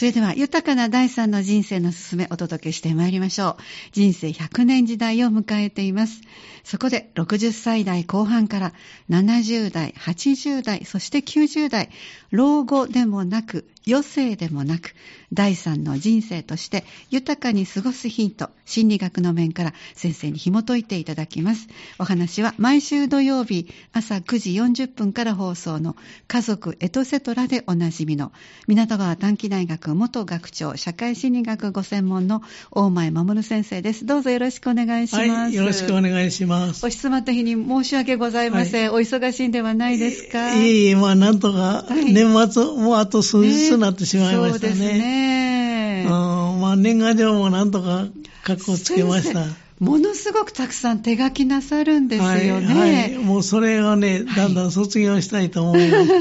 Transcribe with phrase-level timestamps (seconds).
[0.00, 3.62] それでは、豊かな第三の人生のすすめお届けしてまいりましょう。
[3.92, 6.22] 人生100年時代を迎えています。
[6.64, 8.72] そこで、60歳代後半から
[9.10, 11.90] 70代、80代、そして90代、
[12.30, 14.94] 老後でもなく、余生でもなく、
[15.32, 21.68] 第三の人生として豊かに過ごすヒント、心理学の面から先生に紐解いていただきます。
[21.98, 25.96] お話は毎週土曜日朝9時40分から放送の
[26.26, 28.32] 家族エトセトラでおなじみの
[28.66, 32.42] 港川短期大学元学長社会心理学ご専門の
[32.72, 34.04] 大前守先生です。
[34.04, 35.28] どうぞよろしくお願いします。
[35.30, 36.84] はい、よろしくお願いします。
[36.84, 38.92] お質問った日に申し訳ございません。
[38.92, 40.54] はい、お忙しいんではないですか？
[40.54, 42.14] いえいえ、まあなんとか年
[42.50, 44.72] 末、はい、もうあと数日となってしまいましたね。
[44.72, 46.04] ねそうですね。
[46.06, 48.06] うん、まあ年賀状もなんとか
[48.44, 49.44] 格好つけました。
[49.80, 52.66] ものすごくたくさん手書きなさるんですよね。
[52.66, 56.12] はい、はい、もうそれをね、だんだん卒業したいと思います。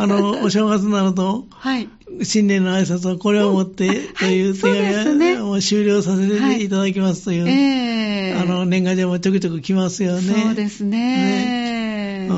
[0.00, 1.90] あの、お正月になると、はい、
[2.22, 10.42] 新年の挨拶はこれを持ってという手紙を、ね、終了させていただきますという、はいえー、あの、年賀状もちょくちょく来ますよね。
[10.44, 12.26] そうですね。
[12.26, 12.36] ねうん、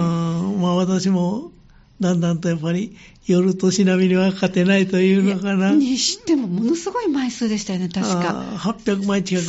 [0.61, 1.52] まあ私も、
[2.03, 2.95] だんだんとやっぱり
[3.27, 5.71] 夜年並みには勝てないというのかな。
[5.71, 8.45] にしてもものすごい枚数でしたよね、確か。
[8.57, 9.47] 800枚近く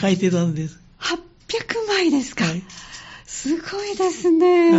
[0.00, 0.80] 書いてたんです。
[1.00, 1.18] 800
[1.88, 2.44] 枚ですか。
[2.44, 2.62] はい、
[3.26, 4.70] すごいですね。
[4.70, 4.78] は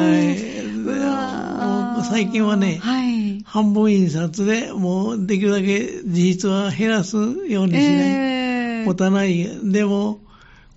[2.01, 2.05] い。
[2.09, 7.73] 最近はね、はい、半分印刷でもうできるだけ事実は減らすようにしない。
[7.75, 9.45] えー、持たない。
[9.71, 10.21] でも、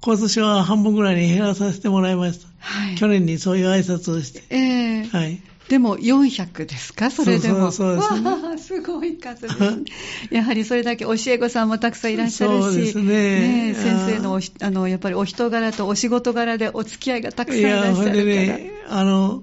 [0.01, 2.49] 今年は半分ぐらいに減らさせてもらいました。
[2.59, 4.43] はい、去年にそういう挨拶をして。
[4.51, 5.41] えー、はい。
[5.73, 7.11] でも400ですか？
[7.11, 7.73] それでも。
[7.73, 9.85] そうそうそうです、ね、すごい数です、ね。
[10.31, 18.23] やはりそれだけ教え子さんもたくさんいらっしゃるし、そうですね、ね先生のあのやっぱりお人柄とお仕事柄でお付き合いがたくさんいらっしゃるから。
[18.23, 19.43] ね、あの、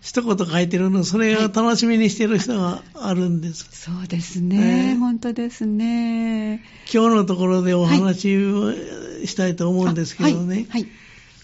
[0.00, 3.62] 一言書いてるの、それを楽しみにしてる人があるんです。
[3.62, 6.64] はい、そうですね、本当ですね。
[6.92, 8.72] 今日のところでお話を
[9.24, 10.66] したいと思うんですけどね。
[10.70, 10.88] はい。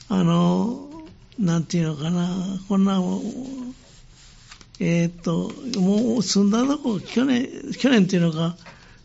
[0.09, 0.91] あ、はい、の、
[1.39, 2.29] なんていうのかな、
[2.69, 3.01] こんな
[4.87, 5.51] えー、っと、
[5.81, 8.55] もう住んだとこ、去年、去年っていうのか、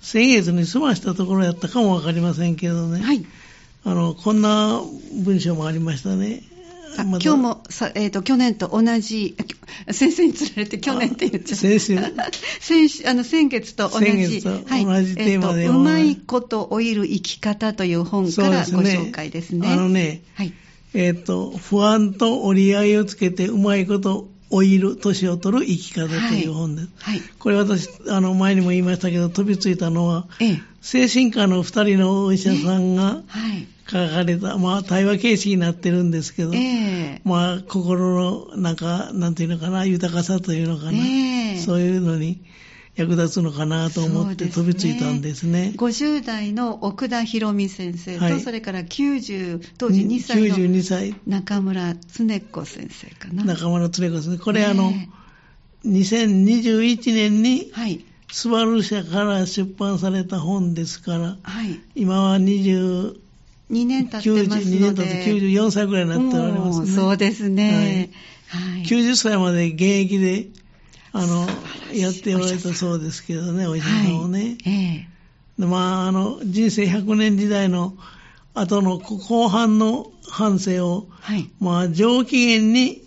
[0.02, 3.02] 先月に済ましたところやったかもわかりませんけどね。
[3.02, 3.26] はい。
[3.86, 4.82] あの、こんな
[5.24, 6.44] 文章もありましたね。
[6.98, 9.38] ま、今日もさ、えーと、去年と同じ、
[9.90, 11.56] 先生につられて去年って言っちゃった。
[11.56, 11.98] 先週
[12.90, 14.06] 先あの先月と同じ。
[14.06, 19.62] 先月と同じテーマで、えー、うまいこと老いる生き方という本からご紹介ですね。
[19.62, 20.52] すねあのね、はい、
[20.94, 26.90] えっ、ー、と、不安と折り合いをつけてうまいこと老いる、年を取る生き方という本です。
[27.00, 27.22] はい。
[27.38, 33.22] これ私、あの、前にも言いましたけど、飛びついたのは、ええ、精神科の二人のお医者さんが、
[33.88, 41.58] 書かれた、まあ、対話形式になってるんですけど、えまあ、心の、なんか、なんていうのかな、豊かさというのかな、え。
[41.60, 42.40] そういうのに、
[42.96, 45.68] 役立つのかなと思って飛びついたんですね。
[45.68, 53.46] すね50代の奥田博美先生と、はい、それから90、当時2歳の歳中村恒子先生かな。
[53.46, 54.44] 中村恒子先生。
[54.44, 54.92] これ、あの、
[55.86, 63.16] 2021年に、はい、スバル社から出版された本ですから、はい、今は20、
[63.72, 64.78] 2年経ってますので。
[64.78, 66.88] 2年経って94歳ぐらいになっておりますね。
[66.88, 68.12] そうですね。
[68.48, 70.48] はい、90歳まで現役で
[71.12, 71.48] あの、
[71.94, 74.40] やっておられたそうですけどね、お医者さんをね。
[74.40, 75.08] はい、え。
[75.60, 77.94] えまあ、あの、人生100年時代の
[78.54, 83.04] 後の後半の反省を、はい、まあ、上機嫌に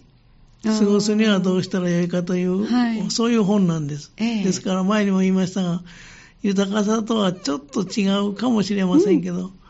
[0.65, 4.13] 過ごすにはどうしたらよいかという、はい、そういう本なんです。
[4.17, 5.83] ええ、ですから前にも言いましたが、
[6.43, 9.62] 豊かさとはちょっと違うかもしれませんけど、うん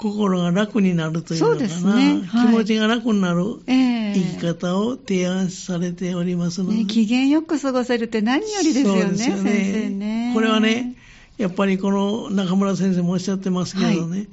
[0.00, 2.22] 心が楽になるというのかな、ね。
[2.26, 9.16] はい、気持ちが楽になる生き方を提案されておりますので、ね、機嫌よく過ごせるって何よりですよね、よね。
[9.18, 10.30] 先生ね。
[10.32, 10.94] これはね、
[11.36, 14.28] やっぱりこの中村先生もおっしゃってますけどね、はい、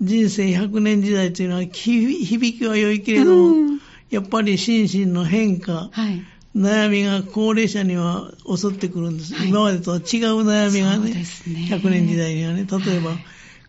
[0.00, 6.22] 人生100年時代というのは響きは良いけれども、うん、やっぱり心身の変化、はい、
[6.56, 9.34] 悩みが高齢者には襲ってくるんです。
[9.46, 10.02] 今までとは違う
[10.48, 11.22] 悩みがね、ね。
[11.70, 13.18] 100年時代にはね、例えば、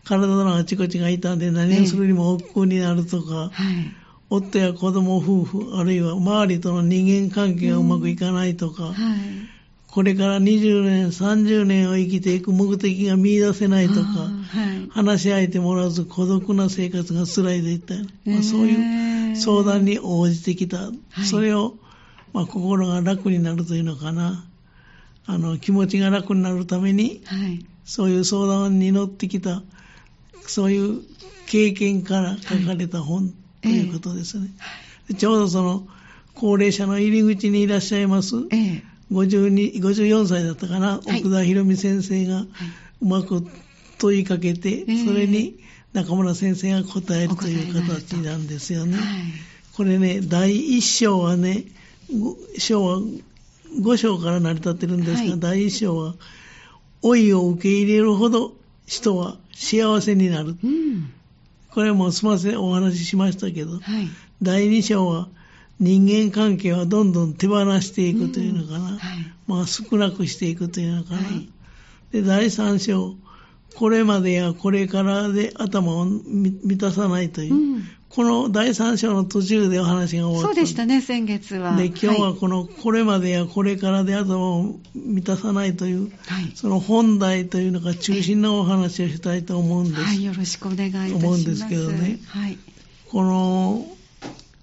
[0.04, 3.52] 体のあちこちが痛んで何をするにも億劫になるとか、はい、
[4.30, 9.18] 夫や子供夫婦、あるいは周りとの人間関係がうまくいかないとか、うんはい、
[9.88, 17.94] これから20年、30年を生きていく目的が見出せないとか、はい、話し相手もらわず孤独な生活が辛いといった、
[18.28, 20.90] まあ、そういう相談に応じてきた。
[21.30, 21.74] それを、
[22.32, 24.46] まあ、心が楽になるというのかな。
[25.26, 27.22] あの、気持ちが楽になるために、
[27.84, 29.62] そういう相談に乗ってきた
[30.52, 31.02] そういう
[31.46, 33.32] 経験から書かれた本、
[33.62, 34.48] ということですね、
[35.10, 35.86] えちょうどその
[36.34, 42.40] 高齢者の入り口にいらっしゃいます、え54歳だったかな、はい、奥田博美先生が
[43.00, 43.46] うまく
[43.98, 45.58] 問いかけて、はい、それに
[45.94, 48.96] 中村先生が答えるという形なんですよね。
[48.96, 49.04] はい、
[49.74, 51.64] これね、第一章はね、
[52.58, 52.98] 章は
[53.80, 56.14] 5章から成り立ってるんですが、第一章は、
[57.02, 58.54] 老いを受け入れるほど
[58.86, 60.56] 人は幸せになる。
[60.62, 61.12] うん、
[61.70, 63.80] これもすみません、お話ししましたけど、
[64.40, 65.28] 第二章は、
[65.80, 68.98] 人間関係はどんどん手放していくというのかな、うん。
[68.98, 71.48] はい、まあ少なくしていくというのかな、はい、
[72.12, 73.16] で第三章
[73.76, 80.48] これまでやこれからで頭を満たさないという、うん、この第三章の途中でお話が終わった。
[80.48, 81.76] そうでしたね先月は。
[81.76, 91.26] で今日はこのこれまでやこれからで頭を満たさないという、はい、その本題というのが中心のお話をしたいと思うんです、はい、よろしくお願いいたします。
[91.26, 92.58] 思うんですけどね、はい、
[93.10, 93.86] この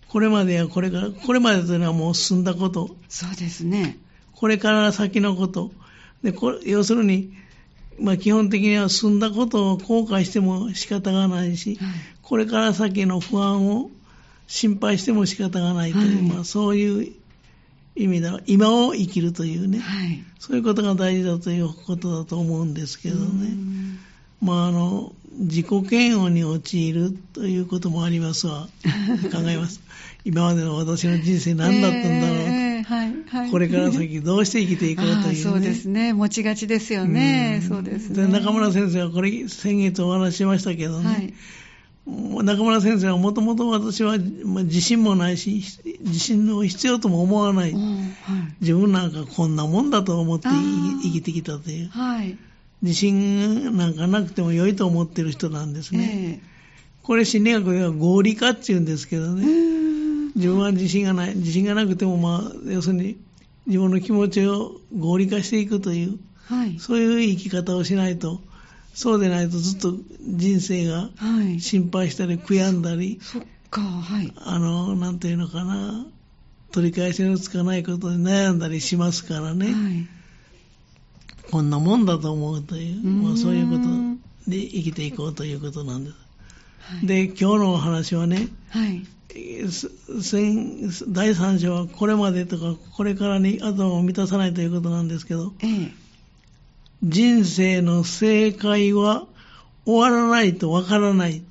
[0.10, 2.96] これまでやこれから、これまでというのはもう進んだこと。
[3.08, 3.98] そうですね。
[4.34, 5.72] これから先のこと。
[6.24, 7.32] で、これ要するに、
[8.02, 11.90] まあ基本的には進んだことを後悔しても仕方がないし、はい、
[12.22, 13.90] これから先の不安を
[14.48, 17.14] 心配しても仕方がないという、はい、まあそういう
[17.96, 18.40] 意味だ。
[18.46, 23.54] 今を生きるというね、はい、そういうことが大事だということだと思うんですけどね。
[24.42, 28.68] まああの、自己嫌悪に陥るということもありますわ。
[29.32, 29.82] 考えます。
[30.30, 36.14] 今までの私の人生何だったんだろうと、えーはいはい、これから先どうして生きていこうという、ね、そうですね。
[36.14, 37.62] 持ちがちですよね。
[37.64, 38.28] うそうですね。
[38.28, 41.08] 中村先生はこれ先月お話ししましたけどね。
[41.08, 41.34] はい
[42.44, 45.62] 中村先生はもともと私は自信もないし、
[46.02, 47.82] 自信を必要とも思わない、はい、
[48.62, 50.48] 自分なんかこんなもんだと思って
[51.04, 52.36] 生きてきたという、はい、
[52.82, 56.42] 自信なんかなくても良いと思ってる人なんですね。
[56.42, 59.99] えー、これ心理学では合理化っていうんですけどね。
[60.36, 61.36] 自分は自信がない。
[61.36, 63.18] 自信がなくても、まあ、要するに
[63.68, 68.42] 自分の気持ちを合理化していくという、はい、そういう生き方をしないと、
[68.94, 71.10] そうでないとずっと人生が
[71.60, 74.34] 心配したり悔やんだり、そっか、はい。
[74.38, 76.06] あの、なんていうのかな、
[76.72, 79.74] 取り返しのつかないことで悩んだりしますからね。
[79.74, 80.20] はい
[81.52, 86.16] こんなもんだと思うという、まあ、そういうことで生きていこうということなんです。
[86.80, 89.70] はい、で、今日のお話はね、はい、第
[91.36, 95.92] 三章はこれまでとかこれからに頭を満たさないということなんですけど、ええ、
[97.04, 99.28] 人生の正解は
[99.86, 101.44] 終わらないとわからない。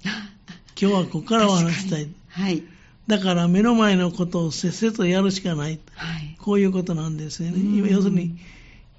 [0.81, 2.09] 今日はここからお話したい。
[2.29, 2.65] はい、
[3.07, 5.79] だから目の前のことをせっせとやるしかない。
[5.95, 7.91] はい、こういうことなんですよね。
[7.91, 8.37] 要するに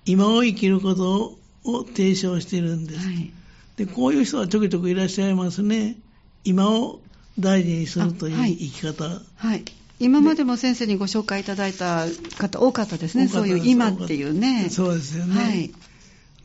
[0.05, 3.31] 今を生きることを提唱しているんです、はい、
[3.75, 3.85] で。
[3.85, 5.97] こういう人はちょくちょくいらっしゃいますね。
[6.45, 7.01] 今を
[7.39, 9.05] 大事にするという生き方。
[9.05, 9.65] はい、はい、
[9.99, 12.05] 今までも先生にご紹介いただいた
[12.37, 13.27] 方多かったですね。
[13.27, 14.69] そういう今っていうね。
[14.69, 15.35] そうですよね。
[15.35, 15.71] はい、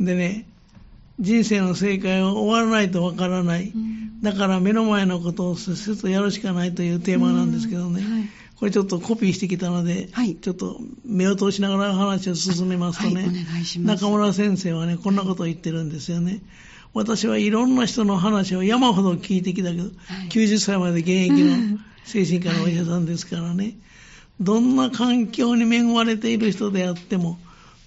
[0.00, 0.46] でね、
[1.20, 8.22] 人生の正解は終わらないとわからない、うん、だから目の前のことをせっせとやるしかないというテーマなんですけどね、はい、
[8.56, 16.40] これちょっとコピーしてきたので、はい、ちょっと目を通しながら話を進めますとね、はい、中村先生はね、こんなことを言ってるんですよね。
[16.94, 19.92] 私はいろんな人の話を山ほど聞いてきたけど、はい、
[20.28, 23.76] 90歳まで現役の精神科のお医者さんですからね、
[24.40, 27.38] どんな環境に恵まれている人であっても、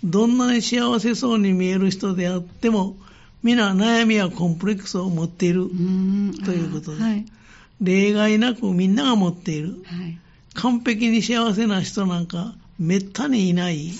[0.04, 2.98] どんなに幸せそうに見える人であっても、
[3.42, 5.70] 皆悩みやコンプレックスを持っている
[6.44, 7.04] ということです。
[7.04, 7.26] はい、
[7.82, 9.84] 例外なくみんなが持っている。
[9.86, 10.20] はい
[10.58, 13.92] 完璧に幸せな人なんかめったにいない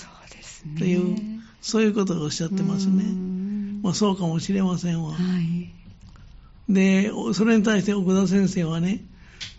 [0.76, 1.16] という、
[1.62, 3.04] そういうことをおっしゃってますね。
[3.82, 5.12] まあそうかもしれませんわ。
[5.12, 5.72] はい、
[6.72, 9.04] で、それに対して奥田先生はね、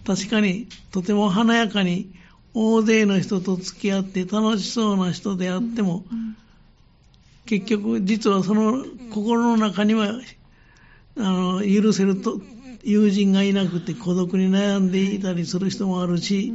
[0.06, 2.12] 確かにとても華やかに
[2.54, 6.06] 大勢の人と付き合って楽しそうな人であっても、
[7.46, 10.10] 結局実はその心の中には
[11.18, 12.40] あの許せると
[12.84, 16.54] 友人がいなくて孤独に悩んでいたりする人もあるし、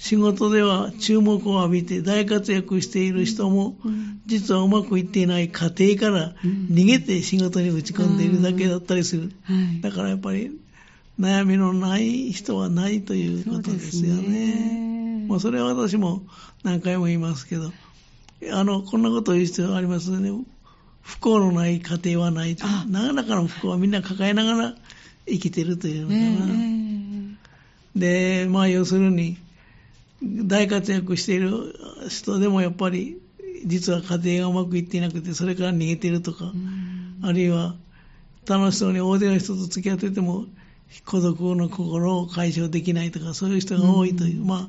[0.00, 3.76] 仕事では注目を浴びて大活躍している人も、
[4.24, 9.30] 実はうまくいっていない家庭から逃げて仕事に打ち込んでいるだけだったりする。
[9.82, 10.58] だからやっぱり
[11.20, 15.26] 悩みのない人はないということですよね。
[15.28, 16.22] もうそれは私も
[16.64, 17.70] 何回も言いますけど、
[18.50, 20.30] あの、こんなことを言う必要ありますね。
[21.02, 22.66] 不幸のない家庭はないと。
[22.88, 24.74] なかなかの不幸はみんな抱えながら
[25.26, 26.14] 生きてるというのか
[26.46, 26.56] な。
[27.96, 29.36] で、まあ要するに、
[30.22, 31.74] 大活躍している
[32.08, 33.18] 人でもやっぱり
[33.64, 36.52] 実は家庭がうまくいっていなくてそれから逃げてるとか、
[37.22, 37.74] あるいは
[38.46, 40.46] 楽しそうに大勢の人と付き合ってても
[41.06, 44.68] 孤独の心を解消できないとかそういう人が多いという、まあ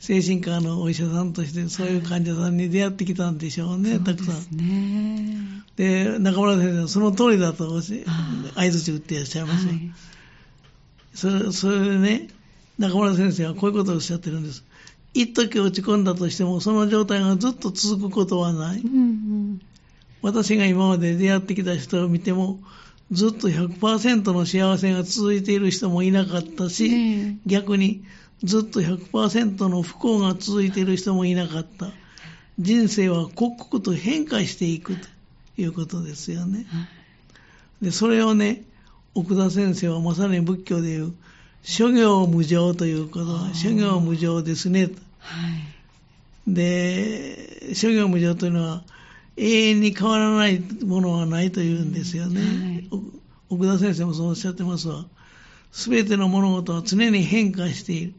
[0.00, 4.56] 精神科のお医者さんとしてそういう患者さんに出会ってきたんでしょうね、たくさん。
[4.56, 5.36] ね、
[5.76, 9.66] で、中村先生はその通りだと相づち打っていらっしゃいます。
[9.66, 9.72] よ。
[9.72, 9.92] はい、
[11.12, 12.28] それそれでね、
[12.80, 14.64] 中村先生はこういうことをおっしゃってるんです。
[15.12, 18.80] 一時落ち込んだとしても、その状態がずっと続くことはない。
[18.80, 19.60] うんうん、
[20.22, 22.58] 私が今まで出会ってきた人を見ても、
[23.12, 28.02] ずっと100%の幸せが続いている人もいなかったし、逆に
[28.42, 31.92] ずっと100%の不幸が続いている人もいなかった。
[32.58, 35.06] 人生は刻々と変化していくと
[35.58, 36.66] いうことですよね。
[37.82, 38.62] で、それをね、
[39.14, 41.12] 奥田先生はまさに仏教でいう、
[41.62, 44.90] 諸行無常ということは、諸行無常ですね。
[45.18, 45.48] は
[46.48, 48.82] い、で、諸行無常というのは、
[49.36, 52.40] 永遠に変わらないものはないというんですよね。
[52.40, 52.46] は
[52.80, 52.88] い、
[53.50, 55.06] 奥田先生もそうおっしゃってますわ。
[55.72, 58.14] すべての物事は常に変化している。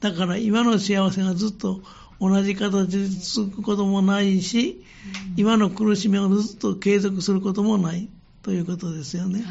[0.00, 1.80] だから今の幸せがずっと
[2.20, 4.84] 同じ形で続くこともないし、
[5.32, 8.08] うん、今の苦しみをずっと継続することもない
[8.42, 9.42] ということですよね。
[9.42, 9.46] は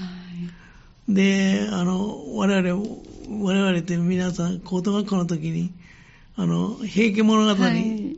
[1.09, 2.83] い、で、あの、我々、
[3.29, 5.71] 我々って皆さん、高等学校の時に、
[6.35, 8.17] あの、平家物語、はい、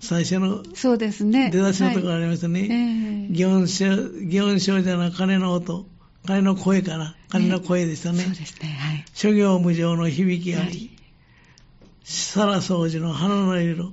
[0.00, 1.50] 最初の、そうですね。
[1.50, 2.60] 出だしのところありましたね。
[2.60, 5.86] はいえー、祇園少、女の鐘の音、
[6.26, 7.16] 鐘の声かな。
[7.28, 8.22] 鐘の声でしたね。
[8.24, 8.68] そうですね。
[8.68, 9.04] はい。
[9.14, 10.90] 諸行無常の響きあり。
[12.04, 13.92] さら掃除の花の色、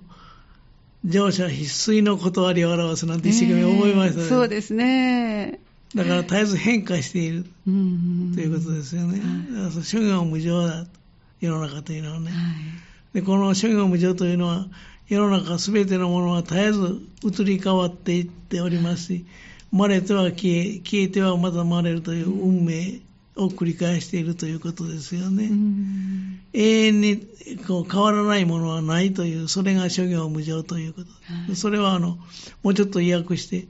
[1.05, 5.59] 乗車必須の断りを表すなんて一生懸命思いましたね、そうですね。
[5.95, 9.19] だから絶えず変化しているということですよね。
[9.51, 10.85] だから諸行無常だ、
[11.41, 12.31] 世の中というのはね。
[12.31, 12.33] はい、
[13.13, 14.67] でこの諸行無常というのは、
[15.07, 19.25] 世の中すべてのものは絶えず移り変わっていっておりますし、
[19.71, 23.01] 生まれては消え、消えてはまた生まれるという運命
[23.35, 25.49] を繰り返しているということですよね。
[26.53, 27.27] 永遠に
[27.67, 31.01] こう変わらないものはないという、それが諸行無常というこ
[31.47, 31.55] と。
[31.55, 32.19] それはあの、
[32.61, 33.67] もうちょっと意訳して、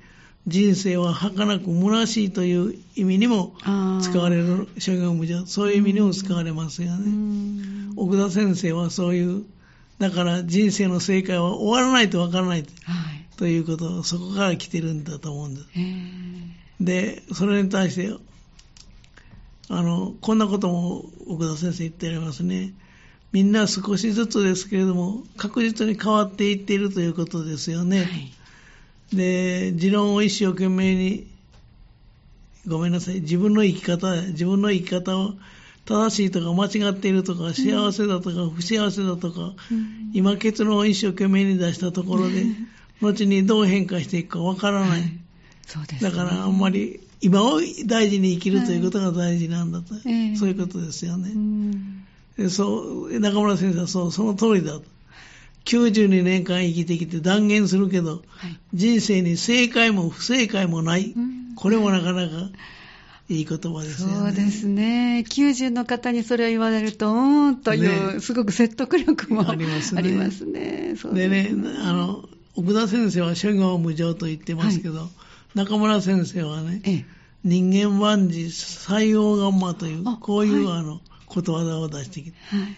[0.48, 3.53] 人生は儚く虚しいという意味にも
[4.01, 7.93] 使われる諸行無常、そういう意味にも使われますよね。
[7.96, 9.46] 奥田先生はそういう、
[10.00, 12.67] だから人生の正解は終わらないとわからない、はい、
[13.38, 15.67] ということ、そこから来てるんだと思うんです。
[16.79, 18.13] で、それに対して
[19.72, 22.74] あの、こんなことも奥田先生言ってありますね。
[23.31, 28.00] みんな少しずつですけれども、確実に変わっていっているということですよね。
[28.00, 28.08] はい、
[29.13, 31.28] で、持論を一生懸命に、
[32.68, 35.34] ごめんなさい、自分の生き方、自分の生き方を
[35.86, 42.46] 正しいとか間違っているとか、幸せだとか不幸せだとか、うん、今結論を一生懸命に出したところで、
[43.01, 44.89] 後にどう変化していくかわからない。
[44.89, 45.20] はい、
[45.66, 51.32] そうです、ね、だからあんまり今を大事に生きるということが大事なんだと、はい、そういうことですよね。
[52.38, 54.84] でそう中村先生はそうその通りだと。
[55.66, 61.13] 92年間生きてきて断言するけど、はい、人生に正解も不正解もない、
[61.56, 62.50] これもなかなか
[63.30, 64.16] いい言葉ですよね。
[64.16, 65.24] そうですね。
[65.28, 70.00] 90の方にそれを言われると、うーんという、ね、すごく説得力もありますね。
[70.00, 70.96] ありますね。
[71.13, 71.51] でね、
[71.84, 75.08] あの、奥田先生は諸行無常と言ってますけど、はい。
[75.56, 77.06] 中村先生はね、ええ、
[77.44, 82.75] 人間万事採用ガンマという、こういう、あの、ことわざを出してきて、はい、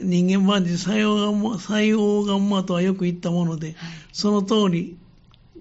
[0.00, 3.76] 人間万事採用ガンマ、採用ガンマとはよく言ったもので、はい、
[4.12, 4.96] その通り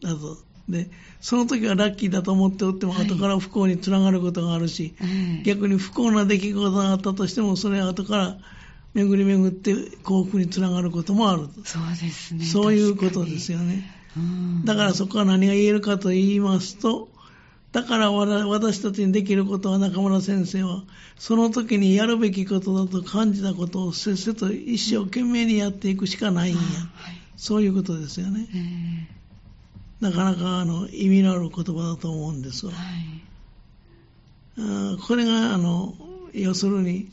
[0.01, 0.37] だと。
[0.69, 0.89] で、
[1.21, 8.37] その時はラッキーだと思っておっても、後から不幸につながることがあるし、はい、逆に不幸な出来事があったとしても、それは後から
[8.93, 11.47] 巡り巡って幸福につながることもある。
[11.63, 12.45] そうですね。
[12.45, 13.93] そういうことですよね。
[14.65, 17.09] だからそこは何が言えるかと言いますと、
[17.77, 20.81] だから私たちにできることは中村先生は、
[21.15, 26.59] その時にやるべきことだと感じたことをせっせと一生懸命にやっていくしかないんや。
[26.59, 26.67] はい、
[27.35, 28.47] そういうことですよね。
[30.01, 32.71] なかなかあの意味のある言葉だと思うんですわ。
[32.71, 32.79] は
[34.95, 35.93] い、これがあの
[36.33, 37.11] 要するに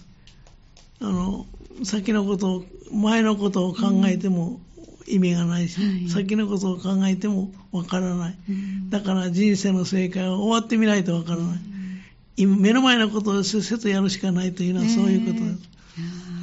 [0.98, 1.44] あの
[1.82, 4.62] 先のことを前のことを考えても
[5.06, 12.00] 意味がないし、はい、先のことを考えてもわからない、うん、だから人生の正解は終わってみないとわからない、うん、
[12.36, 15.74] 今目の前のことをせっせとやるしかないというのはそういうことです、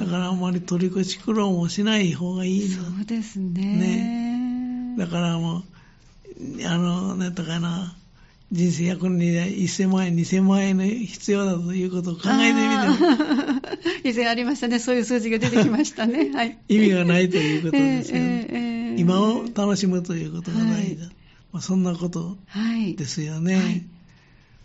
[0.00, 4.96] だからあんまり取り越し苦労もしない方がいいそうですね。
[4.96, 4.96] ね。
[4.98, 5.62] だからもう
[6.66, 7.94] あのなんとかな
[8.52, 13.60] 人生100年で1000万円、2000万円の必要だということを考えてみても。
[14.04, 16.30] 以前ありましたね、そういう数字が出てきましたね。
[16.36, 21.04] はい、意味がないということですよね、えーえー、今を楽しむということが大事だ。
[21.04, 21.14] はい、
[21.52, 22.36] まあ、そんなこと
[22.96, 23.54] ですよね。
[23.54, 23.82] はいはい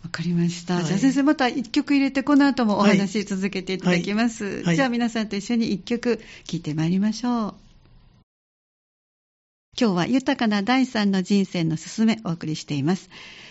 [0.04, 0.76] わかりました。
[0.76, 4.62] はい、じゃあ先生また一曲入れてこの後もお話続けていただきます。
[4.62, 7.54] じゃあ皆さんと一緒に一曲聴いてまいりましょう。
[9.78, 13.10] 今日は豊かな第三の人生のすすめお送りしています。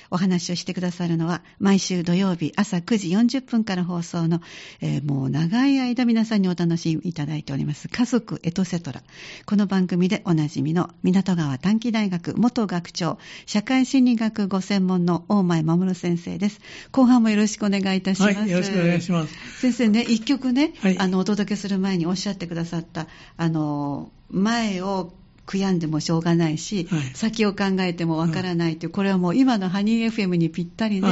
[0.09, 4.41] お話をしてくださるのは、毎週土曜日朝9時40分から放送の、
[4.81, 9.03] えー、もう長い間皆さんにお楽しみいただいております、家族エトセトラ。
[9.45, 16.59] この番組でおなじみの港川短期大学元学長、社会心理学ご専門の大前守先生です。
[16.91, 18.35] 後半もよろしくお願いいたします。
[18.35, 19.33] はい、よろしくお願いします。
[19.59, 25.13] 先生ね、一曲ね、はい、あの、お届けする前におっしゃってくださった、あの、前を
[25.47, 31.07] 悔やんでもしょうがないし、はい、先を考えてもわからないという、これはもう今のハニー FM にぴったりで、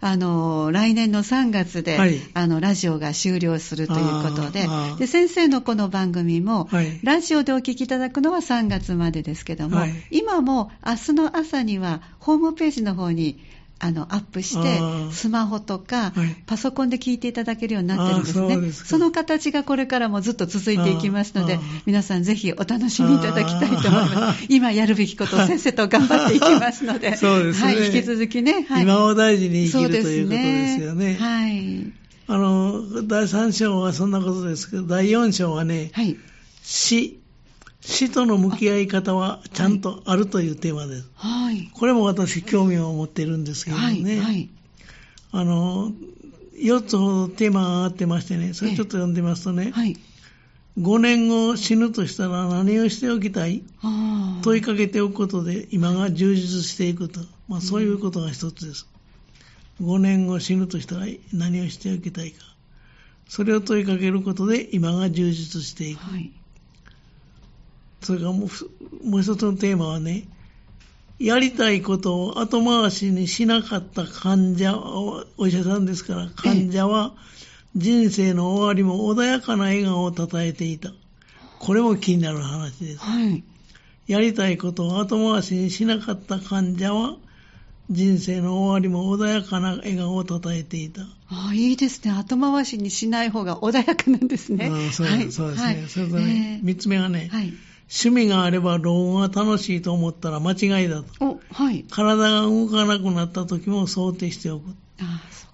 [0.00, 4.66] あの来年の3月で、はい、あのラジオが終了するということで
[4.98, 13.40] で、先生のこの番組も、はい、ラジオでお聞きいただくのは3月までですけども、今も明日の朝にはホームページの方に
[13.82, 16.12] あのアップして、スマホとか、
[16.46, 18.86] パソコンで聞いていただけるようになってるんですね。
[18.86, 24.46] その形がこれからもずっと続いていきますので、皆さんぜひお楽しみいただきたいと思います。
[24.50, 27.66] 今やるべきことを先生と頑張っていきますので、 そうですね。
[27.66, 31.16] はい、引き続きね、はい、今を大事に生きるということですよね。
[31.18, 31.92] はい。
[32.26, 36.18] あの、第3章はそんなことですけど、第4章はね、はい、
[36.62, 37.19] 死、
[37.80, 41.08] 死との向き合い方はちゃんとあるというテーマです。
[41.14, 41.70] はい。
[41.72, 43.82] これも私興味を持っているんですけどね。
[43.82, 44.20] はい。
[44.20, 44.48] はい、
[45.32, 45.92] あの、
[46.56, 49.96] 4つほどテーマが上がってましてね、それちょっと読んでますとね、はい。
[50.78, 53.64] 5年後死ぬとしたら何をしておきたい？
[54.42, 57.20] 問いかけておくことで今が充実していくと。
[57.48, 58.86] まあそういうことが一つです。
[59.82, 62.44] 5年後死ぬとしたら何をしておきたいか。
[63.28, 66.00] それを問いかけることで今が充実していく。
[66.00, 66.32] はい
[68.02, 70.24] それからもうもう一つのテーマはね、
[71.18, 74.78] やりたいことを後回しにしなかった患者、
[75.36, 77.12] お医者さんですから、患者は
[77.76, 80.92] 人生の終わりも穏やかな笑顔をたたえていた。
[81.58, 83.00] これも気になる話です。
[83.00, 83.44] はい、
[84.06, 87.16] やりたいことを後回しにしなかった患者は、
[87.90, 91.02] 人生の終わりも穏やかな笑顔をたたえていた。
[91.28, 92.12] ああ、いいですね。
[92.12, 94.70] 後回しにしない方が穏やかなんですね。
[94.72, 95.66] あそうはい、そうですね。
[95.66, 97.52] はい、それとね、三、えー、つ目がね、はい
[97.92, 101.40] 趣味があれば老後が楽しいと思ったら間違いだと。
[101.52, 104.74] はい、体が動かなくなった時も想定しておく。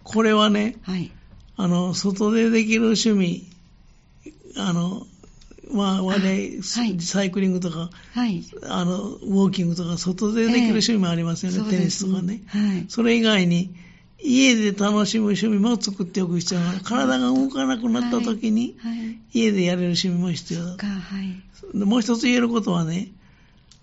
[0.03, 1.11] これはね、はい、
[1.57, 3.47] あの、外でできる趣味、
[4.57, 5.07] あの、
[5.73, 6.63] まあ、我々、はい、
[7.01, 12.43] サイクリングとか、はい、あの、ウォーキングとか、外でできる趣味もありますよね、えー、テニスとかね。
[12.47, 13.75] はい、それ以外に、
[14.23, 16.81] 家で楽しむ趣味も作っておく必要がある。
[16.81, 18.77] 体が動かなくなった時に、
[19.33, 20.87] 家でやれる趣味も必要だ。
[20.87, 23.09] はいもう一つ言えることはね、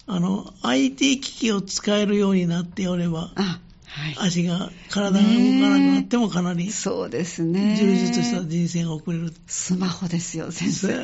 [0.05, 7.77] あの、IT 機器を使えるようになっておれば、はい、足が、体が動かなくなってもかなり、そうですね。
[7.77, 9.33] 充実した人生が送れる。
[9.47, 11.03] スマホですよ、先生。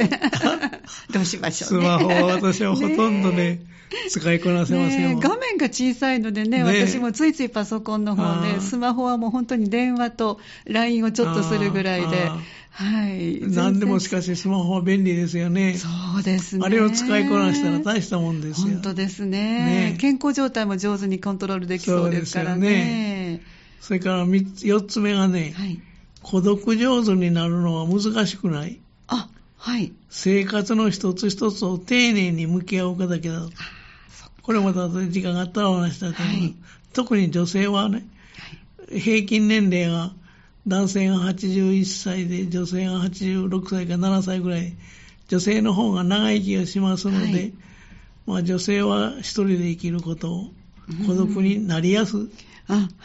[1.13, 3.61] どうしましょう、ね、スマホは私はほとんどね、
[4.10, 12.30] 使いこなせません、ね、画面が小さいのでね、ね私もついついパソコンの方で、スマホはもう本当に電話と LINE をちょっとするぐらいで、
[12.71, 13.41] はい。
[13.41, 15.73] 何でもしかしスマホは便利ですよね。
[15.73, 15.88] そ
[16.19, 16.65] うですね。
[16.65, 18.67] あれを使いこなしたら大したもんですよ。
[18.67, 19.91] 本当ですね。
[19.91, 23.41] ね健康状態も上手にコントロールできそうですからね。
[23.82, 25.80] それから4つ目がね、はい、
[26.21, 28.80] 孤独上手になるのは難しくない。
[29.08, 29.91] あ、はい。
[30.10, 33.52] 生活の一つ一つを丁寧に向き合うかだけだと。
[34.41, 36.43] これまた時間があったらお話したいと思います。
[36.43, 36.56] はい、
[36.93, 38.06] 特に女性はね、
[38.88, 40.12] はい、平均年齢が
[40.67, 44.73] 男性が81歳で女性が86歳か7歳ぐらい
[45.28, 47.54] 女性の方が長生きをしますので、はい、
[48.25, 50.52] まあ、女性は一人で生きることを
[51.06, 52.30] 孤独になりやす、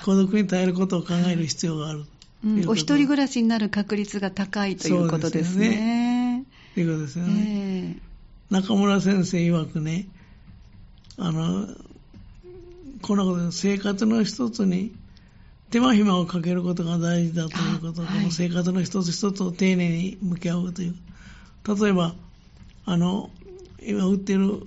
[0.05, 2.05] 孤独に耐えることを考える必要がある、
[2.45, 6.45] うん、お一人暮らしになる確率が高いということですね。
[6.75, 7.97] と、いうことですよね。
[8.51, 10.07] えー、中村先生曰くね、
[11.19, 11.69] あの、
[13.03, 14.95] こんなこと生活の一つに
[15.71, 20.95] 手間暇をかけることが大事だということ、この生活の一つ一つを丁寧に向き合うという。
[21.67, 22.15] 例えば、
[22.85, 23.31] あの、
[23.83, 24.61] 今売ってる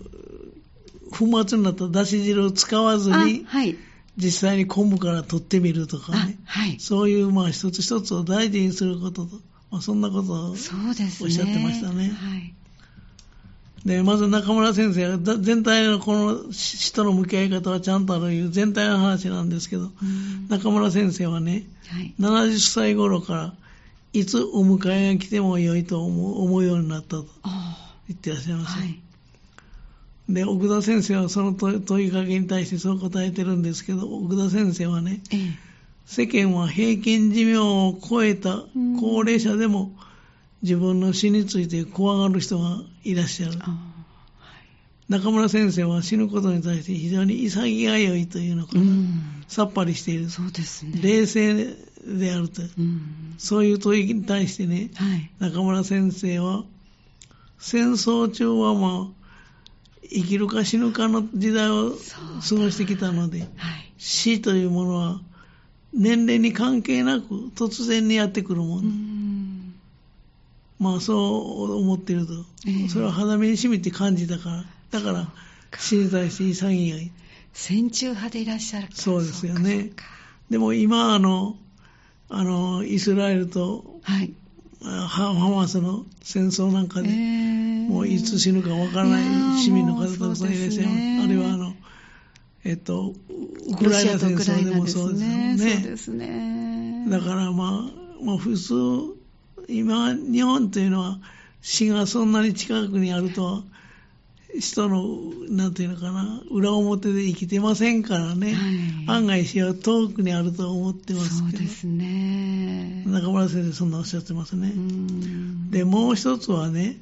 [1.11, 3.77] 粉末になっただし汁を使わずに、はい、
[4.17, 9.37] 実際に昆布から取ってみるとかね、はい、そういうまあ一つ一つを大事にすることと、
[9.71, 12.09] まあ、そんなことをおっしゃってましたね。
[12.09, 12.56] はい
[13.87, 19.91] で、まず中村先生が全体のこの人の向き合い方はちゃんとあるという全体の話なんですけど、
[20.49, 23.53] 中村先生はね、はい、70歳頃から
[24.11, 27.27] いつお迎えが来てもよいと思うようになったと
[28.09, 28.77] 言ってらっしゃいます。
[28.77, 28.99] はい、
[30.27, 35.39] で、奥田先生はその問いかけに対してそう答えてるんですけど、奥田先生はね、ええ、
[36.05, 38.65] 世間は平均寿命を超えた
[38.99, 39.93] 高齢者でも、
[40.61, 43.59] 自分の死について怖がる人がいらっしゃる。
[43.59, 43.71] は
[45.09, 50.29] い、中村先生は死ぬことに対して非常に潔いというのかな、うん、さっぱりしている。
[50.29, 50.99] そうですね。
[51.01, 52.61] 冷静であると。
[52.61, 56.63] うん、そういう問いに対してね、はい、中村先生は、
[57.59, 59.17] 戦争中はまあ、
[60.09, 63.49] 生きるか死ぬかの時代を過ごしてきたので、はい、
[63.97, 65.21] 死というものは
[65.93, 68.83] 年齢に関係なく突然にやってくるもの。
[70.79, 72.33] まあそう思ってると、
[72.67, 75.27] えー、それは肌身に染みて感じたから、だから
[75.77, 77.11] 死に対して潔い。
[77.53, 79.89] 戦中派でいらっしゃるそうですよね。
[80.51, 81.57] でも今あの、
[82.29, 84.31] あの、イスラエルと、はい、
[84.81, 89.23] ハマスの戦争なんかで、えー、もういつ死ぬかわからない
[89.59, 90.97] 市民の方たくさんいらっしゃいます。
[90.97, 91.73] ね、あるいはあの、
[92.63, 93.13] えっと、
[93.69, 95.57] ウクライナ戦争でもそうですよね。
[95.57, 97.07] そうですね。
[97.09, 99.16] だからまあ、まあ普通、
[99.67, 101.19] 今、日本というのは
[101.61, 103.63] 死がそんなに近くにあるとは、
[104.59, 105.05] 人の、
[105.49, 111.57] なんていうのかな、裏表で生きてませんからね、はい、案外死は遠くにあると思ってますけど。
[111.57, 113.03] そうですね。
[113.05, 114.73] 中村先生、そんなおっしゃってますね。
[115.69, 116.97] で、もう一つはね、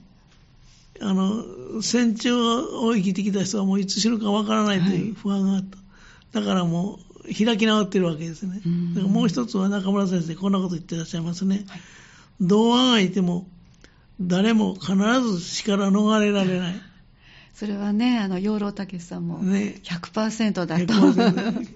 [1.01, 1.43] あの、
[1.81, 5.77] 戦中を生きてきた人はもういつ死ぬかわからないという不安があった。
[5.77, 5.83] は
[6.41, 8.61] い、だからもう、開き直ってるわけですね。
[8.95, 11.65] だからもう一つは中村先生、こんなこと言ってらっしゃいますね。
[11.67, 11.81] はい、
[12.41, 13.47] 童話がいても、
[14.19, 16.75] 誰も必ず死から逃れられない。
[17.53, 21.67] それはね、あの、養老たけしさんも100%だと、ね、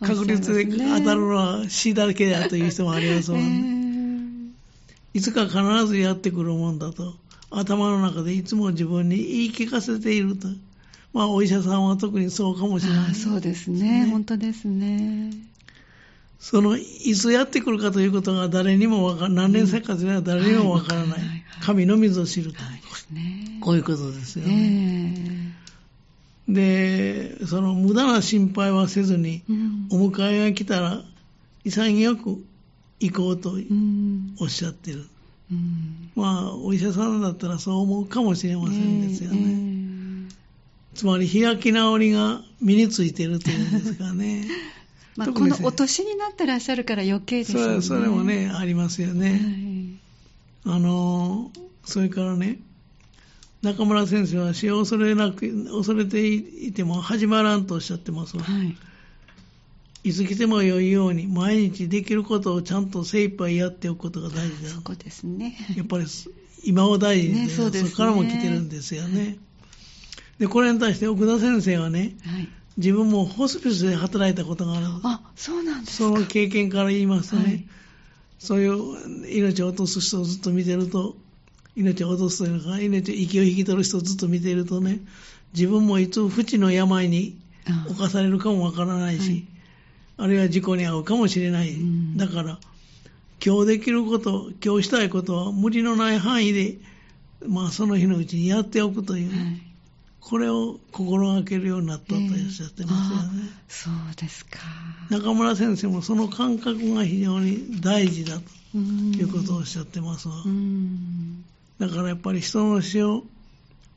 [0.02, 4.52] 確率で当たるのは死だけだという人もありますもんね。
[5.14, 7.14] えー、いつか必ずやってくるもんだと、
[7.50, 10.48] 頭の中でいつも自分に言い聞かせていると。
[11.12, 15.30] まあ、お医者さんは特にそうかもしれない、そうですね、本当ですね。
[16.38, 21.18] その、いつやってくるかということが誰にもわか何年生活では誰にもわからない。
[21.62, 22.58] 神の水を知ると。
[23.60, 23.80] こうい。
[23.80, 25.54] うことですよね。
[26.48, 29.42] で、その無駄な心配はせずに、
[29.90, 31.02] お迎えが来たら、
[31.64, 32.44] 潔く
[33.00, 33.54] 行こうと
[34.40, 35.06] おっしゃってる。
[36.14, 40.28] まあ、お医者さんだったらそう思うかもしれませんですよね。
[40.94, 43.12] つまり、開き直りが身につい。
[43.12, 43.56] てるとい。
[43.56, 44.46] うんですかね。
[45.16, 47.82] まあ、このお年になってらっしゃるから余計ですよね。
[47.82, 49.98] それもね、ありますよね。
[50.64, 51.50] はい、あの、
[51.84, 52.58] それからね、
[53.62, 58.42] 中村先生は死を恐れなく、恐れていても始まらんとおっしゃってますわ。
[58.42, 58.76] はい。
[60.04, 64.70] いつ来ても良いように、毎日できることをちゃんと精一杯やっておくことが大事だ。
[64.70, 65.56] そこですね。
[65.76, 66.04] やっぱり、
[66.62, 69.38] 今を大事に、ね、そね、そこからも来てるんですよね。
[70.38, 74.86] で、これに対して奥田先生はね、はい、自分もホスピスで働いたことがある。
[75.02, 76.10] あ、そうなんですか。
[76.10, 77.64] その経験から言いますとね、はい、
[78.38, 81.16] そういう命を落とす人をずっと見てると、
[81.74, 85.00] 命を落とすというのか、命、息を引き取る人をずっと見ているとね、
[85.54, 87.38] 自分もいつ不治の病に
[87.88, 89.46] 侵されるかもわからないし、
[90.18, 91.72] あはい、あるいは事故に遭うかもしれない。
[91.72, 92.58] うん、だから、
[93.44, 96.76] 今日できること、今日したいことは無理のない範囲で、
[97.46, 99.65] まあその日のうちにやっておくという、はい
[100.28, 103.42] これを心がけるようになったとおっしゃってますよね。
[103.44, 104.58] えー、そうですか。
[105.08, 108.40] 中村先生もその感覚が非常に大事だ
[108.72, 110.34] ということをおっしゃってますわ。
[111.78, 113.22] だからやっぱり人の死を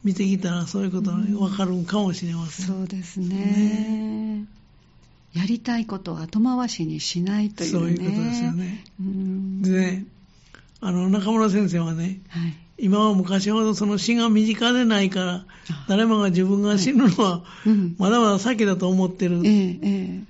[0.04, 2.68] 見てきたらそういうことが分かるかもしれません。
[2.68, 3.36] そうですね。
[3.36, 4.46] ね
[5.34, 8.84] やりたいことを後回しにしないという、ね、そういうことですよね。
[9.00, 10.06] でね、
[10.80, 15.46] あの、中村先生はね、はい今は昔ほどその死が身近でないから、
[15.88, 17.44] 誰もが自分が死ぬのは、
[17.98, 19.42] まだまだ先だと思ってる。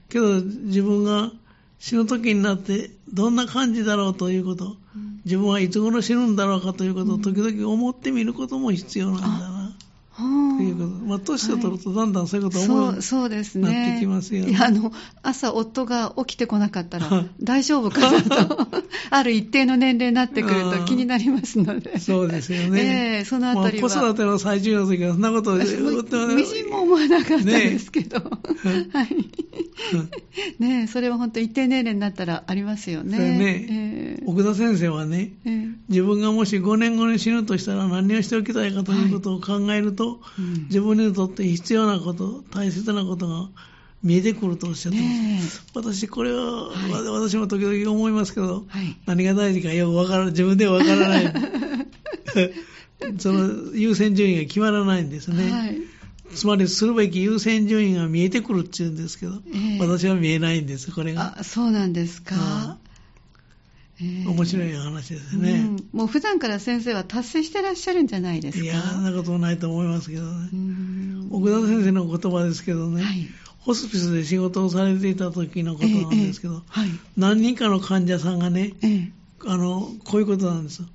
[0.09, 1.31] けど、自分が
[1.79, 4.77] 死ぬ時になって、どんな感じだろうということ、
[5.25, 9.58] 自分はいつ頃死ぬんだろうかということを時々思ってみることも必要なんだな。
[10.19, 10.89] ということ。
[11.05, 14.91] まあ、年を取るとだんだんそういうこと思うようになってきますよ、ね、いや、あの、
[15.23, 18.67] 朝夫が起きてこなかったら大丈夫かなと、
[19.09, 21.99] ある一定の年齢になってくると気になりますので。
[21.99, 23.19] そうですよね。
[23.19, 23.87] えー、そのあたりは。
[23.87, 28.19] まあ、子育ての最中の時はそんなことみじんも思わなかったですけど。
[28.19, 28.25] ね、
[28.91, 29.07] はい。
[30.59, 33.17] ねそれは本当一定年齢になったらありますよね。
[33.17, 43.49] ね、えー、奥田先生はね、えー、自分がもし5年後に死ぬとしたら何をしておきたいかということを考えると、はい自分にとって必要なこと、大切なことが
[44.03, 45.63] 見えてくるとおっしゃってます。
[45.73, 51.33] 私、これは、はい、私も時々思いますけど、はい、何が大事かよくわから自分ではわからない。
[53.17, 55.51] その優先順位が決まらないんですね。
[55.51, 55.77] はい、
[56.35, 61.35] つまり、するべき優先順位が見えてくるっていうんですけど、えー、私は見えないんです、これが。
[61.39, 62.77] あ、そうなんですか。
[64.01, 68.63] 面白い話ですね、うん、もう普段から先生は達成してらっしゃるんじゃないですか？
[68.63, 70.49] いやそんなこともないと思いますけどね。
[71.31, 79.11] 奥田先生の言葉ですけどね、はい、ホスピスで仕事をされていた時のことなんですけど、えーえーはい、何人かの患者さんがね、えー、
[79.45, 80.87] あのこういうことなんですよ。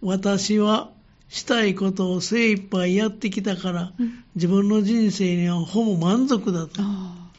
[0.00, 0.90] 私は
[1.28, 6.82] したいことを精一杯やってきたから、うん、自分の人生にはほぼ満足だと。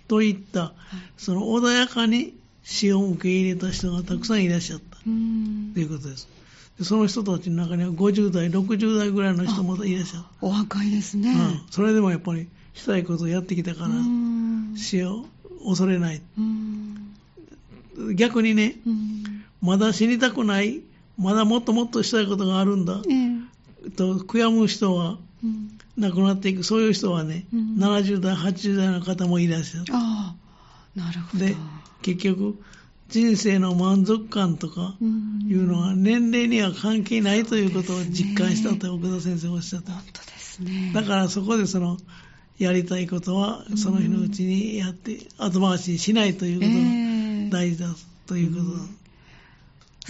[0.08, 0.73] といった、はい、
[1.17, 4.97] その穏やかに死を受け入れた人がたくさんいらっしゃった。
[4.97, 6.28] ということです。
[6.82, 10.23] その人たちの中には50代、60代ぐらいの人もいらっしゃる。
[10.41, 11.62] お若いですね、うん。
[11.71, 13.89] それでもやっぱりしたいことをやってきたから、
[14.76, 15.26] 死を
[15.65, 16.21] 恐れない。
[18.15, 18.76] 逆にね、
[19.62, 20.82] まだ死にたくない、
[21.17, 23.13] まだもっともっとしたいことがあるんだ、え
[23.95, 25.17] と悔やむ人は、
[25.97, 29.86] 亡くなっていく、そういう人はね、うん、70代、80代の方もいらっしゃる。
[29.93, 30.36] あ
[30.95, 31.45] あ、なるほど。
[31.45, 31.56] で、
[32.02, 32.60] 結局、
[33.10, 39.93] 人生の満足感とかいうのは年齢には関係ないということを実感したと奥田先生おっしゃった。
[39.93, 40.91] 本当ですね。
[40.93, 41.97] だからそこでその、
[42.60, 46.71] やりたいことはその日のうちにやって、後回しにしないということ
[47.52, 47.95] が大事だ
[48.26, 48.84] ということだ。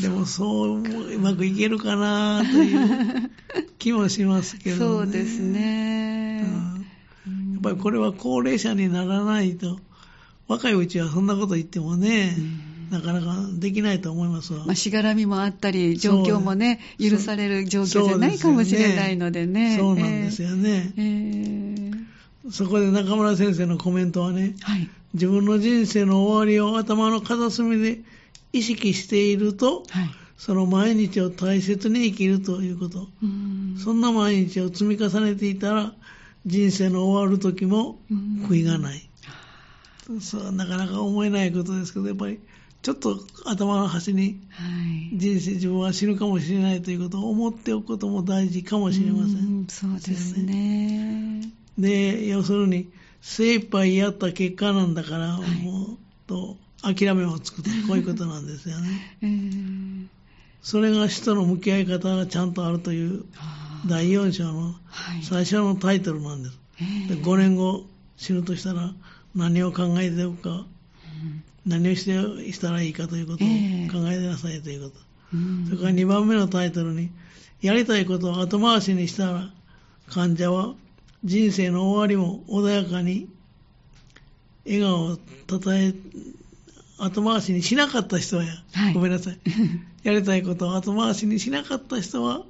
[0.02, 3.32] でもそううまくいけるかなという
[3.80, 4.80] 気もしますけどね。
[4.80, 6.46] そうですね、
[7.26, 9.80] うん、やっぱりこれは高齢者にならないと、
[10.48, 12.36] 若いうちはそんなこと言ってもね、
[12.90, 14.66] なかなかできないと思いますわ。
[14.66, 19.78] まあ、しがらみもあったり、状況もね、許される状況じゃないかもしれないのでね。
[19.78, 20.94] そうなんですよね。
[20.96, 28.00] えー、そこで中村先生のコメントはね、はい、自分の人生の終わりを頭の片隅で
[28.58, 33.08] 意識していると、はい、その毎日を大切に生きるということ。
[33.84, 35.94] そんな毎日を積み重ねていたら、
[36.46, 38.00] 人生の終わる時も
[38.48, 39.10] 悔いがない。
[40.22, 42.40] そうなかなか思えないことですけど、やっぱり
[42.82, 44.40] ちょっと頭の端に、
[45.14, 49.66] 人生、自分は死ぬかもしれないということを思っておくことも大事かもしれません。
[49.68, 51.42] そうですね。
[51.78, 52.90] で、要するに、
[53.20, 59.18] 精一杯やった結果なんだから、はい、もう、と、諦めをつくと、こういうことなんですよね。
[59.22, 60.08] えー、
[60.62, 63.26] それが死との向き合い方がちゃんとあるという、
[63.88, 64.76] 第4章の
[65.24, 66.60] 最初のタイトルなんです。
[66.78, 67.86] はい、で5年後
[68.18, 68.94] 死ぬとしたら
[69.36, 70.66] 何を考えておくか、
[71.66, 75.02] 何をしてしたらいいかということを考えてなさいということ。
[75.34, 77.10] えー、それから2番目のタイトルに、
[77.62, 79.52] やりたいことを後回しにしたら、
[80.10, 80.76] 患者は
[81.24, 83.28] 人生の終わりも穏やかに
[84.66, 85.94] 笑顔をたたえ、
[86.98, 89.40] 後回しにしなかった人はや、はい、ごめんなさい。
[90.04, 92.44] やりたいことを後回しにしなかった人は、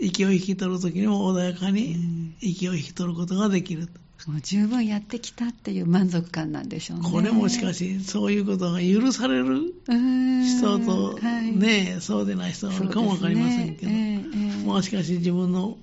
[0.00, 4.06] 息を引き取るときにも穏やかに息を引き取ることができると。
[4.30, 7.10] もう十分やってきたっていう満足感なんでしょうね。
[7.10, 14.24] これもしかし、そういうことが許される人と、ね、はい、そうでない人があるかもわかりませんけど、ね。
[14.24, 15.76] えーえー、まあしかし自分の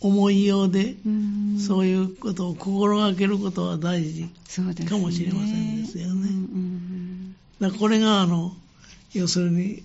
[0.00, 0.96] 思いようで、
[1.58, 4.28] そういうことを心がけることは大事
[4.88, 6.28] かもしれませんですよね。
[7.60, 8.54] だこれが、あの、
[9.12, 9.82] 要するに、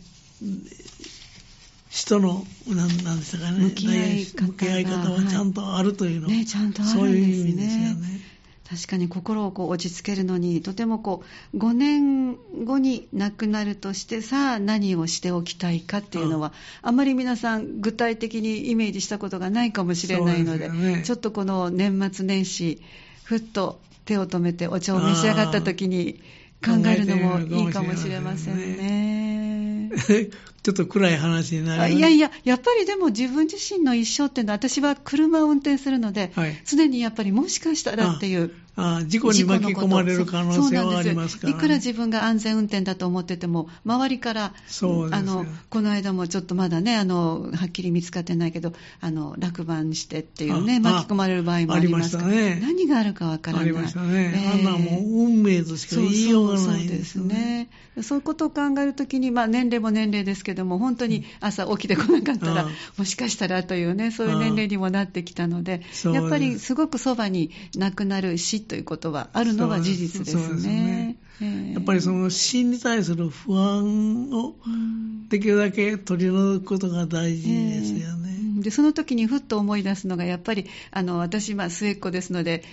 [1.89, 7.01] 人の、なんなんでしたかね、向き合い方向き合い方はちゃんとあるというの、ね、ちゃんとあるんですね。
[7.01, 8.15] そういう意味ですよね。
[8.67, 12.35] 確かに心をこう落ち着けるのにとてもこう5年
[12.65, 22.81] 後に亡くなるとしてさあ何をしておきたいかっていうのは、あまり皆さん具体的にイメージしたことがないかもしれないので、ね、ちょっとこの年末年始
[23.23, 26.21] ふっと手を止めてお茶を召し上がった時に
[26.65, 29.91] 考えるのもいいかもしれませんね。
[30.63, 38.51] ちょっと暗い話になるいやいや、やっぱりでも自分自身の一生っていうのは、私は車を運転するので、はい、常にやっぱりもしかしたらっていう。
[39.07, 53.65] 事故に巻き込まれる可能性はありますから、ね、いくら自分が安全運転だと思ってても、周りから、あのこの間もちょっとまだねあの、はっきり見つかってないけど、あの落盤してっていうね、巻き込まれる場合もありますから、ね、何があるかわからない。
[53.65, 54.33] ありましたね。
[54.35, 57.69] えー、あんなもう運命としか言いようがないですね。
[58.03, 71.17] そういうことを考えるときに、まあ、年齢も年齢ですけども、本当に朝起きてこなかったら、もしかしたらというね、そういう年齢にもなってきたので、やっぱりすごくそばに亡くなる死ということはあるのは事実ですね。
[71.73, 74.55] やっぱりその死に対する不安を
[75.29, 78.24] できるだけ取り除くことが大事ですよね。
[78.65, 82.63] でその時にふっと思い出すのがやっぱりあの私、まあ、末っ子ですので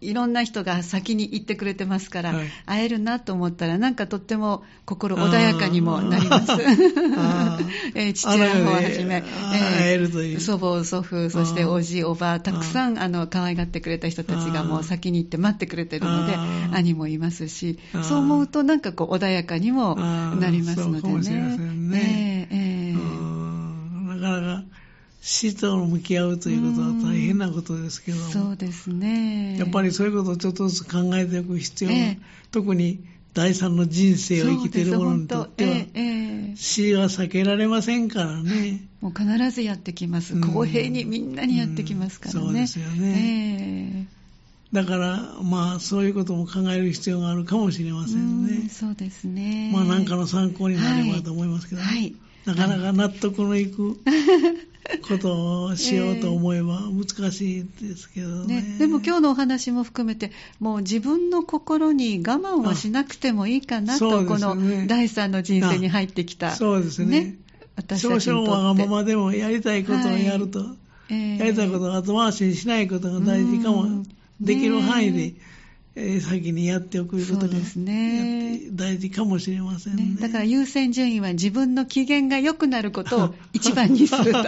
[0.00, 6.52] いろんな人が先に行ってくれてますから、はい、会えるなと思ったらなんかとっても心穏やかにもなります。
[7.94, 9.22] えー、父親の方をはじめ、
[9.84, 16.34] えー、祖母、祖父、そしておじ、おば、たくさんあの可愛がってくれた人たちがもう先に行って待ってくれてるので、
[16.72, 21.58] 兄もいますし、そう思うとなんかこう穏やかにもなりますのでね。
[21.58, 22.48] ね。
[22.50, 24.81] えーえー、なかなか
[25.24, 29.56] 死と向き合うということは大変なことですけども、そうですね。
[29.56, 32.18] やっぱりそういうことをちょっとずつ考えておく必要が、ええ、
[32.50, 38.84] 特に第三の人生を生きている者にとっては、え、死は避けられませんからね。
[39.00, 40.40] もう必ずやってきます。
[40.40, 42.40] 公平にみんなにやってきますからね。
[42.40, 44.08] うんうん、そうですよね。
[44.72, 48.66] だから、まあ、そういうことも考える必要があるかもしれませんね。
[48.66, 49.70] んそうですね。
[49.72, 54.00] まあ、なんかの参考になればと思いますけど、ね、はい、なかなか納得のいく
[55.00, 58.62] ことをしようと思えば難しいですけどね。
[58.62, 66.50] ね、でも今日のお話も含めて、もう自分の心に我慢をしなくてもいいかなと、ね、この第三の人生に入ってきた。
[66.52, 67.20] そうですね。
[67.20, 67.36] ね。
[67.76, 70.64] 私たち少々わがままでもやりたいことをやると、は
[71.08, 71.14] い。
[71.14, 74.04] えー、やりたいことを後回しにしないことが大事かも、
[74.40, 75.34] できる範囲で。
[75.94, 84.42] えー、先にやっておくことがね、大事かもしれませんね、ね、だから優先順位は自分の機嫌が良くなることを 一番にすると。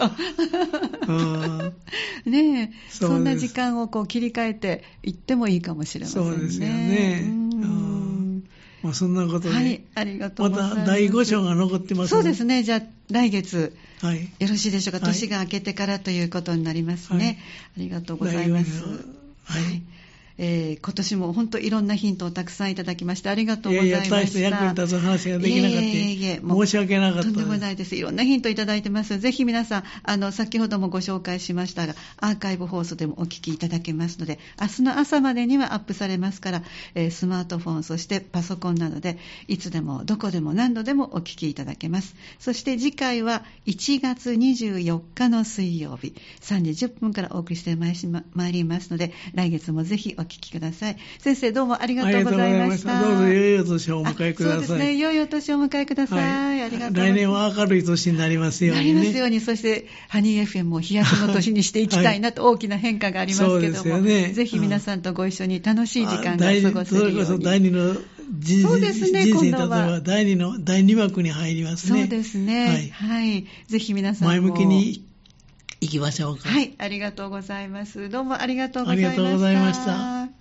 [2.24, 6.30] ねそそんな時間をこう切り替えていってもいいかもしれませんね。
[6.30, 7.44] そうですよね。
[8.83, 10.76] まあ、そんなことで、はい、ありがとうございます。
[10.76, 12.62] また第5章が残ってますそうですね。
[12.62, 15.00] じゃあ、来月、はい、よろしいでしょうか。
[15.00, 17.24] 年が明けてからということになりますね。
[17.24, 17.37] はい、あ
[17.78, 18.83] りがとうございます。
[19.44, 19.93] はい
[20.44, 24.20] えー、今年も本当いろんなヒントをたくさんいただきましてありがとうございました。
[24.20, 25.80] いやいや、役に立つ話ができなかった。
[25.80, 27.96] いえいえ申し訳なかったとんでもないです。
[27.96, 29.18] いろんなヒントいただいてます。
[29.18, 36.62] ぜひ皆さん、あの、先ほどもご紹介しましたが、アーカイブ放送でもお聞きいただけますので、明日の朝までにはアップされますから、
[36.94, 42.14] えー、スマートフォン、そしてパソコンなどで、いつでもどこでも何度でもお聞きいただけます。
[42.38, 50.97] そして次回は1月24日の水曜日、3時10分からお送りしてまいりますので、来月もぜひお聞きください。
[51.18, 53.01] 先生どうもありがとうございました。
[53.01, 54.66] どうぞ良いお年をお迎えください。
[54.66, 56.18] そうですね、良いお年をお迎えください。
[56.18, 57.14] はい、ありがとうございます。
[57.14, 66.85] 来年は明るい年になりますように、ね、なりますように、そしてハニー FM を飛躍の年にしていきたいなと大きな変化がありますけども、はいね、ぜひ皆さんとご一緒に楽しい時間が過ごせるように。
[66.85, 67.97] それこそ第二の
[68.40, 72.01] 人そうですね、人生に例えば第二の、第に入りますね。
[72.01, 72.90] そうですね。
[72.92, 73.20] はい。
[73.23, 75.05] はい、ぜひ皆さん前向きに
[75.85, 76.49] 行きましょうか。
[76.49, 78.09] はい、ありがとうございます。
[78.09, 79.20] どうもありがとうございました。
[79.20, 80.35] ありがとうございました。